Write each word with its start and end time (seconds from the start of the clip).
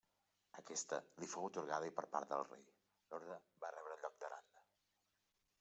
Aquesta 0.61 0.97
li 1.23 1.29
fou 1.33 1.45
atorgada 1.49 1.91
i 1.91 1.93
per 1.99 2.05
part 2.15 2.33
del 2.33 2.43
rei, 2.49 2.65
l'orde 3.13 3.39
va 3.65 3.73
rebre 3.77 3.97
el 3.99 4.03
lloc 4.07 4.21
d'Aranda. 4.25 4.69